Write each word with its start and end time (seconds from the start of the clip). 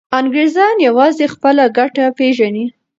انګریزان 0.19 0.75
یوازې 0.87 1.25
خپله 1.33 1.63
ګټه 1.77 2.05
پیژني. 2.17 2.65